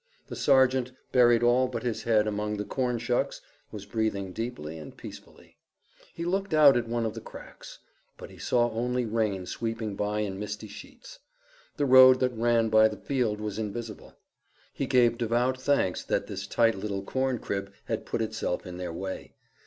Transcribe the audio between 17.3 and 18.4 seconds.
crib had put